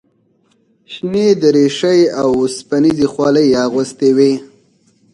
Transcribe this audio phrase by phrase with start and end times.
[0.93, 4.33] شنې دریشۍ او اوسپنیزې خولۍ یې اغوستې وې.